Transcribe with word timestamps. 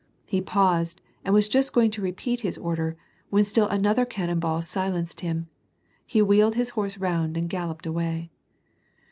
He 0.27 0.41
paused, 0.41 0.99
and 1.23 1.31
was 1.31 1.47
just 1.47 1.73
going 1.73 1.91
to 1.91 2.01
repeat 2.01 2.39
his 2.41 2.57
order, 2.57 2.97
when 3.29 3.43
still 3.43 3.67
another 3.67 4.03
cannon 4.03 4.39
ball 4.39 4.63
silenced 4.63 5.19
him. 5.19 5.47
He 6.07 6.23
wheeled 6.23 6.55
his 6.55 6.71
horse 6.71 6.97
round 6.97 7.37
and 7.37 7.47
galloped 7.47 7.85
away. 7.85 8.31